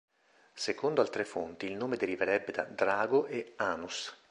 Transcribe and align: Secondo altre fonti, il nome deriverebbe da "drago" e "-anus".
Secondo 0.55 1.01
altre 1.01 1.23
fonti, 1.25 1.67
il 1.67 1.75
nome 1.77 1.95
deriverebbe 1.95 2.51
da 2.51 2.63
"drago" 2.63 3.27
e 3.27 3.53
"-anus". 3.57 4.15